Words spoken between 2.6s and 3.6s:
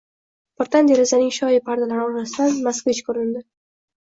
moskvich ko‘rindi.